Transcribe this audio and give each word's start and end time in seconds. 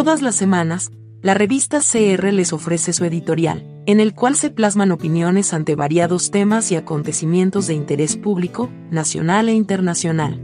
Todas 0.00 0.22
las 0.22 0.34
semanas, 0.34 0.90
la 1.20 1.34
revista 1.34 1.80
CR 1.80 2.32
les 2.32 2.54
ofrece 2.54 2.94
su 2.94 3.04
editorial, 3.04 3.82
en 3.84 4.00
el 4.00 4.14
cual 4.14 4.34
se 4.34 4.48
plasman 4.48 4.92
opiniones 4.92 5.52
ante 5.52 5.74
variados 5.74 6.30
temas 6.30 6.72
y 6.72 6.76
acontecimientos 6.76 7.66
de 7.66 7.74
interés 7.74 8.16
público, 8.16 8.70
nacional 8.90 9.50
e 9.50 9.52
internacional. 9.52 10.40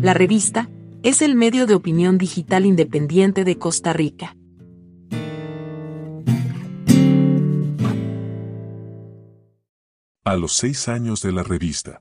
La 0.00 0.14
revista 0.14 0.70
es 1.02 1.20
el 1.20 1.34
medio 1.34 1.66
de 1.66 1.74
opinión 1.74 2.16
digital 2.16 2.64
independiente 2.64 3.44
de 3.44 3.58
Costa 3.58 3.92
Rica. 3.92 4.34
A 10.24 10.36
los 10.36 10.54
seis 10.54 10.88
años 10.88 11.20
de 11.20 11.32
la 11.32 11.42
revista. 11.42 12.00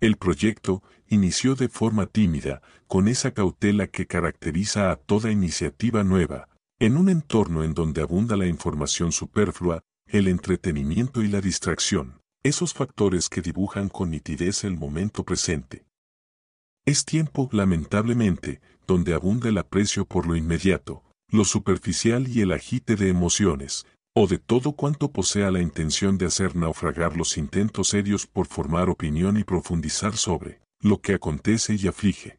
El 0.00 0.16
proyecto 0.16 0.82
inició 1.08 1.54
de 1.54 1.68
forma 1.68 2.06
tímida, 2.06 2.62
con 2.86 3.08
esa 3.08 3.32
cautela 3.32 3.86
que 3.86 4.06
caracteriza 4.06 4.90
a 4.90 4.96
toda 4.96 5.30
iniciativa 5.30 6.04
nueva, 6.04 6.48
en 6.78 6.96
un 6.96 7.08
entorno 7.08 7.64
en 7.64 7.74
donde 7.74 8.02
abunda 8.02 8.36
la 8.36 8.46
información 8.46 9.12
superflua, 9.12 9.82
el 10.06 10.28
entretenimiento 10.28 11.22
y 11.22 11.28
la 11.28 11.40
distracción, 11.40 12.20
esos 12.42 12.74
factores 12.74 13.28
que 13.28 13.40
dibujan 13.40 13.88
con 13.88 14.10
nitidez 14.10 14.64
el 14.64 14.76
momento 14.76 15.24
presente. 15.24 15.86
Es 16.84 17.04
tiempo, 17.04 17.48
lamentablemente, 17.52 18.60
donde 18.86 19.14
abunda 19.14 19.48
el 19.48 19.56
aprecio 19.56 20.04
por 20.04 20.26
lo 20.26 20.36
inmediato, 20.36 21.02
lo 21.30 21.44
superficial 21.44 22.28
y 22.28 22.42
el 22.42 22.52
agite 22.52 22.96
de 22.96 23.08
emociones, 23.08 23.86
o 24.16 24.28
de 24.28 24.38
todo 24.38 24.72
cuanto 24.72 25.10
posea 25.10 25.50
la 25.50 25.60
intención 25.60 26.18
de 26.18 26.26
hacer 26.26 26.54
naufragar 26.54 27.16
los 27.16 27.36
intentos 27.36 27.88
serios 27.88 28.28
por 28.28 28.46
formar 28.46 28.88
opinión 28.88 29.36
y 29.36 29.42
profundizar 29.42 30.16
sobre 30.16 30.60
lo 30.80 31.00
que 31.00 31.14
acontece 31.14 31.74
y 31.74 31.88
aflige. 31.88 32.38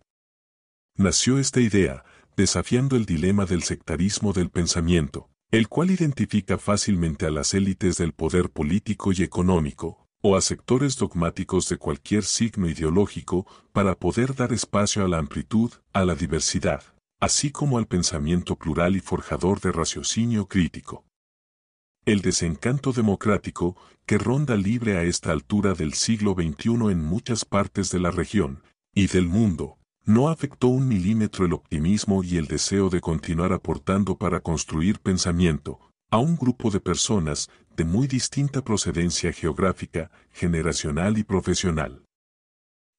Nació 0.98 1.38
esta 1.38 1.60
idea, 1.60 2.06
desafiando 2.38 2.96
el 2.96 3.06
dilema 3.06 3.46
del 3.46 3.64
sectarismo 3.64 4.32
del 4.32 4.50
pensamiento, 4.50 5.30
el 5.52 5.68
cual 5.68 5.92
identifica 5.92 6.58
fácilmente 6.58 7.26
a 7.26 7.32
las 7.32 7.54
élites 7.54 7.98
del 7.98 8.14
poder 8.14 8.50
político 8.50 9.12
y 9.12 9.22
económico, 9.22 10.08
o 10.22 10.38
a 10.38 10.42
sectores 10.42 10.96
dogmáticos 10.96 11.68
de 11.68 11.78
cualquier 11.78 12.24
signo 12.24 12.70
ideológico, 12.70 13.46
para 13.74 13.96
poder 13.96 14.34
dar 14.34 14.54
espacio 14.54 15.04
a 15.04 15.10
la 15.10 15.18
amplitud, 15.18 15.72
a 15.92 16.06
la 16.06 16.16
diversidad, 16.16 16.84
así 17.20 17.52
como 17.52 17.78
al 17.78 17.88
pensamiento 17.88 18.56
plural 18.56 18.96
y 18.96 19.02
forjador 19.02 19.60
de 19.60 19.74
raciocinio 19.74 20.48
crítico. 20.48 21.05
El 22.06 22.22
desencanto 22.22 22.92
democrático, 22.92 23.76
que 24.06 24.20
ronda 24.20 24.56
libre 24.56 24.96
a 24.96 25.02
esta 25.02 25.32
altura 25.32 25.74
del 25.74 25.96
siglo 25.96 26.36
XXI 26.36 26.92
en 26.92 27.04
muchas 27.04 27.46
partes 27.46 27.90
de 27.90 28.00
la 28.00 28.12
región 28.12 28.62
y 28.94 29.08
del 29.08 29.28
mundo, 29.28 29.80
no 30.04 30.30
afectó 30.30 30.68
un 30.68 30.88
milímetro 30.88 31.48
el 31.48 31.54
optimismo 31.54 32.24
y 32.24 32.38
el 32.38 32.46
deseo 32.46 32.92
de 32.92 33.02
continuar 33.02 33.54
aportando 33.54 34.20
para 34.20 34.40
construir 34.42 35.00
pensamiento 35.00 35.80
a 36.12 36.20
un 36.20 36.36
grupo 36.36 36.70
de 36.70 36.80
personas 36.80 37.50
de 37.76 37.86
muy 37.86 38.06
distinta 38.06 38.64
procedencia 38.64 39.34
geográfica, 39.34 40.12
generacional 40.32 41.18
y 41.18 41.24
profesional. 41.24 42.04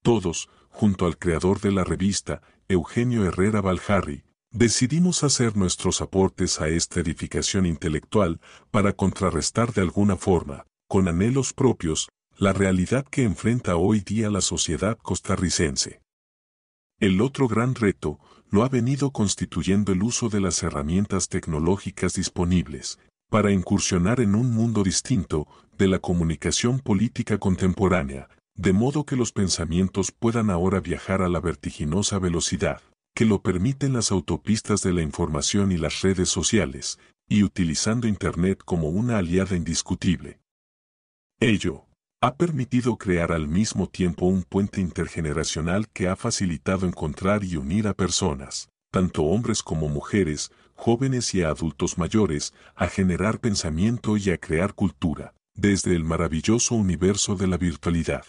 Todos, 0.03 0.49
junto 0.67 1.05
al 1.05 1.17
creador 1.17 1.61
de 1.61 1.71
la 1.71 1.85
revista, 1.85 2.41
Eugenio 2.67 3.23
Herrera 3.23 3.61
Baljarri, 3.61 4.25
decidimos 4.51 5.23
hacer 5.23 5.57
nuestros 5.57 6.01
aportes 6.01 6.61
a 6.61 6.69
esta 6.69 6.99
edificación 6.99 7.65
intelectual 7.65 8.39
para 8.71 8.93
contrarrestar 8.93 9.73
de 9.73 9.81
alguna 9.81 10.15
forma, 10.15 10.65
con 10.87 11.07
anhelos 11.07 11.53
propios, 11.53 12.09
la 12.37 12.53
realidad 12.53 13.05
que 13.05 13.23
enfrenta 13.23 13.75
hoy 13.75 13.99
día 13.99 14.29
la 14.29 14.41
sociedad 14.41 14.97
costarricense. 14.97 16.01
El 16.99 17.21
otro 17.21 17.47
gran 17.47 17.75
reto 17.75 18.19
lo 18.49 18.63
ha 18.63 18.69
venido 18.69 19.11
constituyendo 19.11 19.91
el 19.91 20.01
uso 20.01 20.29
de 20.29 20.39
las 20.39 20.63
herramientas 20.63 21.27
tecnológicas 21.29 22.13
disponibles, 22.13 22.99
para 23.29 23.51
incursionar 23.51 24.21
en 24.21 24.35
un 24.35 24.51
mundo 24.51 24.83
distinto 24.83 25.47
de 25.77 25.87
la 25.87 25.99
comunicación 25.99 26.79
política 26.79 27.37
contemporánea, 27.37 28.29
de 28.55 28.73
modo 28.73 29.05
que 29.05 29.15
los 29.15 29.33
pensamientos 29.33 30.11
puedan 30.11 30.49
ahora 30.49 30.79
viajar 30.79 31.21
a 31.21 31.29
la 31.29 31.41
vertiginosa 31.41 32.17
velocidad 32.17 32.81
que 33.17 33.25
lo 33.25 33.41
permiten 33.41 33.93
las 33.93 34.11
autopistas 34.11 34.83
de 34.83 34.93
la 34.93 35.01
información 35.01 35.71
y 35.71 35.77
las 35.77 36.03
redes 36.03 36.29
sociales, 36.29 36.99
y 37.27 37.41
utilizando 37.41 38.07
Internet 38.07 38.61
como 38.63 38.89
una 38.89 39.17
aliada 39.17 39.55
indiscutible. 39.55 40.39
Ello 41.39 41.87
ha 42.21 42.35
permitido 42.35 42.97
crear 42.97 43.31
al 43.31 43.47
mismo 43.47 43.89
tiempo 43.89 44.27
un 44.27 44.43
puente 44.43 44.81
intergeneracional 44.81 45.89
que 45.89 46.07
ha 46.07 46.15
facilitado 46.15 46.85
encontrar 46.85 47.43
y 47.43 47.57
unir 47.57 47.87
a 47.87 47.95
personas, 47.95 48.69
tanto 48.91 49.23
hombres 49.23 49.63
como 49.63 49.89
mujeres, 49.89 50.51
jóvenes 50.75 51.33
y 51.33 51.41
adultos 51.41 51.97
mayores, 51.97 52.53
a 52.75 52.87
generar 52.87 53.39
pensamiento 53.39 54.17
y 54.17 54.29
a 54.29 54.37
crear 54.37 54.75
cultura, 54.75 55.33
desde 55.55 55.95
el 55.95 56.03
maravilloso 56.03 56.75
universo 56.75 57.35
de 57.35 57.47
la 57.47 57.57
virtualidad. 57.57 58.25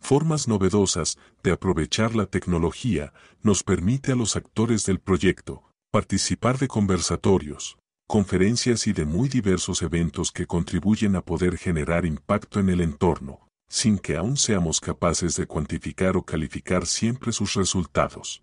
Formas 0.00 0.48
novedosas 0.48 1.18
de 1.42 1.52
aprovechar 1.52 2.14
la 2.14 2.26
tecnología 2.26 3.12
nos 3.42 3.62
permite 3.62 4.12
a 4.12 4.16
los 4.16 4.36
actores 4.36 4.86
del 4.86 5.00
proyecto 5.00 5.64
participar 5.90 6.58
de 6.58 6.68
conversatorios, 6.68 7.78
conferencias 8.06 8.86
y 8.86 8.92
de 8.92 9.04
muy 9.04 9.28
diversos 9.28 9.82
eventos 9.82 10.32
que 10.32 10.46
contribuyen 10.46 11.16
a 11.16 11.22
poder 11.22 11.56
generar 11.56 12.04
impacto 12.06 12.60
en 12.60 12.68
el 12.68 12.80
entorno, 12.80 13.46
sin 13.68 13.98
que 13.98 14.16
aún 14.16 14.36
seamos 14.36 14.80
capaces 14.80 15.36
de 15.36 15.46
cuantificar 15.46 16.16
o 16.16 16.22
calificar 16.22 16.86
siempre 16.86 17.32
sus 17.32 17.54
resultados. 17.54 18.42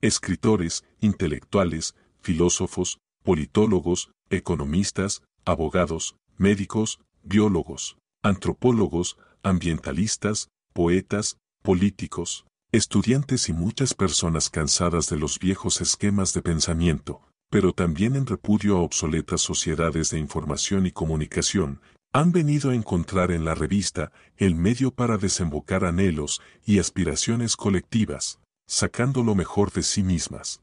Escritores, 0.00 0.84
intelectuales, 1.00 1.94
filósofos, 2.20 2.98
politólogos, 3.22 4.10
economistas, 4.30 5.22
abogados, 5.44 6.16
médicos, 6.36 7.00
biólogos, 7.22 7.96
antropólogos, 8.22 9.16
ambientalistas, 9.46 10.50
poetas, 10.72 11.38
políticos, 11.62 12.46
estudiantes 12.72 13.48
y 13.48 13.52
muchas 13.52 13.94
personas 13.94 14.50
cansadas 14.50 15.08
de 15.08 15.18
los 15.18 15.38
viejos 15.38 15.80
esquemas 15.80 16.34
de 16.34 16.42
pensamiento, 16.42 17.22
pero 17.48 17.72
también 17.72 18.16
en 18.16 18.26
repudio 18.26 18.76
a 18.76 18.80
obsoletas 18.80 19.40
sociedades 19.40 20.10
de 20.10 20.18
información 20.18 20.84
y 20.84 20.90
comunicación, 20.90 21.80
han 22.12 22.32
venido 22.32 22.70
a 22.70 22.74
encontrar 22.74 23.30
en 23.30 23.44
la 23.44 23.54
revista 23.54 24.10
el 24.36 24.56
medio 24.56 24.90
para 24.90 25.16
desembocar 25.16 25.84
anhelos 25.84 26.42
y 26.64 26.80
aspiraciones 26.80 27.56
colectivas, 27.56 28.40
sacando 28.66 29.22
lo 29.22 29.36
mejor 29.36 29.70
de 29.70 29.84
sí 29.84 30.02
mismas. 30.02 30.60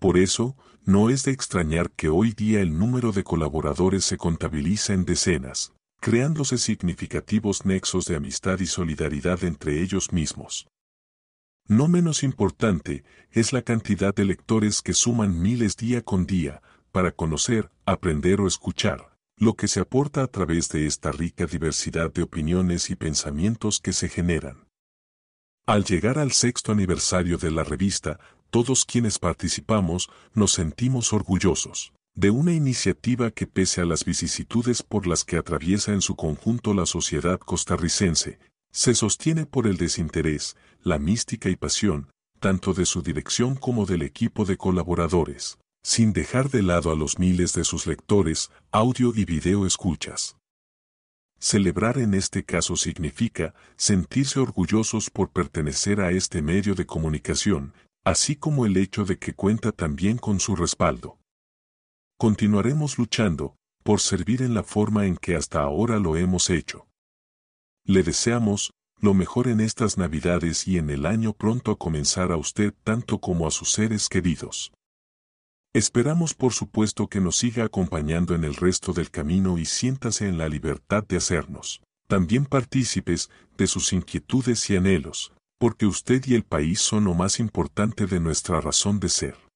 Por 0.00 0.18
eso, 0.18 0.56
no 0.84 1.08
es 1.08 1.22
de 1.22 1.30
extrañar 1.30 1.92
que 1.92 2.08
hoy 2.08 2.32
día 2.32 2.62
el 2.62 2.76
número 2.76 3.12
de 3.12 3.22
colaboradores 3.22 4.04
se 4.04 4.16
contabiliza 4.16 4.92
en 4.92 5.04
decenas, 5.04 5.72
creándose 6.00 6.56
significativos 6.56 7.66
nexos 7.66 8.06
de 8.06 8.16
amistad 8.16 8.58
y 8.60 8.66
solidaridad 8.66 9.44
entre 9.44 9.82
ellos 9.82 10.12
mismos. 10.12 10.66
No 11.68 11.88
menos 11.88 12.22
importante 12.22 13.04
es 13.30 13.52
la 13.52 13.62
cantidad 13.62 14.14
de 14.14 14.24
lectores 14.24 14.80
que 14.80 14.94
suman 14.94 15.40
miles 15.40 15.76
día 15.76 16.02
con 16.02 16.26
día 16.26 16.62
para 16.90 17.12
conocer, 17.12 17.70
aprender 17.84 18.40
o 18.40 18.48
escuchar, 18.48 19.14
lo 19.36 19.54
que 19.54 19.68
se 19.68 19.80
aporta 19.80 20.22
a 20.22 20.26
través 20.26 20.70
de 20.70 20.86
esta 20.86 21.12
rica 21.12 21.46
diversidad 21.46 22.10
de 22.12 22.22
opiniones 22.22 22.88
y 22.90 22.96
pensamientos 22.96 23.78
que 23.78 23.92
se 23.92 24.08
generan. 24.08 24.66
Al 25.66 25.84
llegar 25.84 26.18
al 26.18 26.32
sexto 26.32 26.72
aniversario 26.72 27.36
de 27.36 27.50
la 27.50 27.62
revista, 27.62 28.18
todos 28.48 28.84
quienes 28.86 29.18
participamos 29.18 30.10
nos 30.34 30.52
sentimos 30.52 31.12
orgullosos 31.12 31.92
de 32.20 32.28
una 32.28 32.52
iniciativa 32.52 33.30
que 33.30 33.46
pese 33.46 33.80
a 33.80 33.86
las 33.86 34.04
vicisitudes 34.04 34.82
por 34.82 35.06
las 35.06 35.24
que 35.24 35.38
atraviesa 35.38 35.94
en 35.94 36.02
su 36.02 36.16
conjunto 36.16 36.74
la 36.74 36.84
sociedad 36.84 37.40
costarricense, 37.40 38.38
se 38.70 38.94
sostiene 38.94 39.46
por 39.46 39.66
el 39.66 39.78
desinterés, 39.78 40.54
la 40.82 40.98
mística 40.98 41.48
y 41.48 41.56
pasión, 41.56 42.10
tanto 42.38 42.74
de 42.74 42.84
su 42.84 43.00
dirección 43.00 43.54
como 43.54 43.86
del 43.86 44.02
equipo 44.02 44.44
de 44.44 44.58
colaboradores, 44.58 45.56
sin 45.82 46.12
dejar 46.12 46.50
de 46.50 46.62
lado 46.62 46.92
a 46.92 46.94
los 46.94 47.18
miles 47.18 47.54
de 47.54 47.64
sus 47.64 47.86
lectores, 47.86 48.50
audio 48.70 49.14
y 49.16 49.24
video 49.24 49.64
escuchas. 49.64 50.36
Celebrar 51.38 51.96
en 51.96 52.12
este 52.12 52.44
caso 52.44 52.76
significa 52.76 53.54
sentirse 53.76 54.40
orgullosos 54.40 55.08
por 55.08 55.30
pertenecer 55.30 56.02
a 56.02 56.10
este 56.10 56.42
medio 56.42 56.74
de 56.74 56.84
comunicación, 56.84 57.72
así 58.04 58.36
como 58.36 58.66
el 58.66 58.76
hecho 58.76 59.06
de 59.06 59.16
que 59.16 59.32
cuenta 59.32 59.72
también 59.72 60.18
con 60.18 60.38
su 60.38 60.54
respaldo. 60.54 61.16
Continuaremos 62.20 62.98
luchando, 62.98 63.56
por 63.82 63.98
servir 63.98 64.42
en 64.42 64.52
la 64.52 64.62
forma 64.62 65.06
en 65.06 65.16
que 65.16 65.36
hasta 65.36 65.62
ahora 65.62 65.98
lo 65.98 66.18
hemos 66.18 66.50
hecho. 66.50 66.86
Le 67.86 68.02
deseamos, 68.02 68.74
lo 69.00 69.14
mejor 69.14 69.48
en 69.48 69.62
estas 69.62 69.96
Navidades 69.96 70.68
y 70.68 70.76
en 70.76 70.90
el 70.90 71.06
año 71.06 71.32
pronto 71.32 71.70
a 71.70 71.78
comenzar 71.78 72.30
a 72.30 72.36
usted 72.36 72.74
tanto 72.84 73.20
como 73.20 73.46
a 73.46 73.50
sus 73.50 73.72
seres 73.72 74.10
queridos. 74.10 74.70
Esperamos 75.72 76.34
por 76.34 76.52
supuesto 76.52 77.06
que 77.06 77.22
nos 77.22 77.36
siga 77.36 77.64
acompañando 77.64 78.34
en 78.34 78.44
el 78.44 78.54
resto 78.54 78.92
del 78.92 79.10
camino 79.10 79.56
y 79.56 79.64
siéntase 79.64 80.28
en 80.28 80.36
la 80.36 80.50
libertad 80.50 81.02
de 81.08 81.16
hacernos, 81.16 81.80
también 82.06 82.44
partícipes 82.44 83.30
de 83.56 83.66
sus 83.66 83.94
inquietudes 83.94 84.68
y 84.68 84.76
anhelos, 84.76 85.32
porque 85.58 85.86
usted 85.86 86.22
y 86.26 86.34
el 86.34 86.44
país 86.44 86.80
son 86.80 87.04
lo 87.04 87.14
más 87.14 87.40
importante 87.40 88.04
de 88.04 88.20
nuestra 88.20 88.60
razón 88.60 89.00
de 89.00 89.08
ser. 89.08 89.49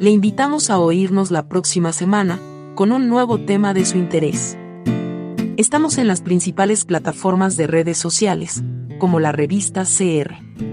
Le 0.00 0.08
invitamos 0.08 0.70
a 0.70 0.78
oírnos 0.78 1.30
la 1.30 1.46
próxima 1.46 1.92
semana, 1.92 2.40
con 2.74 2.90
un 2.90 3.10
nuevo 3.10 3.38
tema 3.38 3.74
de 3.74 3.84
su 3.84 3.98
interés. 3.98 4.56
Estamos 5.58 5.98
en 5.98 6.08
las 6.08 6.22
principales 6.22 6.86
plataformas 6.86 7.58
de 7.58 7.66
redes 7.66 7.98
sociales, 7.98 8.64
como 8.98 9.20
la 9.20 9.30
revista 9.30 9.82
CR. 9.84 10.69